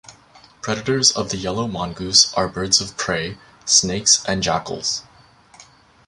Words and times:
Predators 0.63 1.11
of 1.11 1.29
the 1.29 1.37
yellow 1.37 1.67
mongoose 1.67 2.33
are 2.33 2.47
birds 2.49 2.81
of 2.81 2.97
prey, 2.97 3.37
snakes 3.65 4.25
and 4.25 4.41
jackals. 4.41 5.03